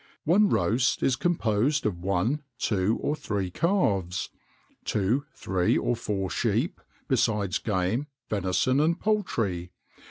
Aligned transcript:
One 0.23 0.49
roast 0.49 1.03
is 1.03 1.15
composed 1.15 1.85
of 1.85 1.99
one, 1.99 2.41
two, 2.57 2.97
or 3.01 3.15
three 3.15 3.51
calves, 3.51 4.31
two, 4.83 5.25
three, 5.35 5.77
or 5.77 5.95
four 5.95 6.31
sheep, 6.31 6.81
besides 7.07 7.59
game, 7.59 8.07
venison, 8.27 8.79
and 8.79 8.99
poultry. 8.99 9.73